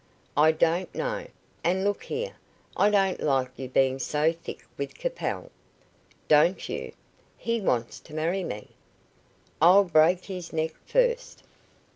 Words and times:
"I 0.35 0.51
don't 0.51 0.95
know. 0.95 1.27
And 1.63 1.83
look 1.83 2.01
here, 2.05 2.35
I 2.75 2.89
don't 2.89 3.21
like 3.21 3.51
you 3.59 3.69
being 3.69 3.99
so 3.99 4.31
thick 4.33 4.65
with 4.75 4.95
Capel." 4.95 5.51
"Don't 6.27 6.67
you? 6.67 6.93
He 7.37 7.61
wants 7.61 7.99
to 7.99 8.15
marry 8.15 8.43
me." 8.43 8.69
"I'll 9.61 9.83
break 9.83 10.25
his 10.25 10.51
neck 10.51 10.71
first." 10.87 11.43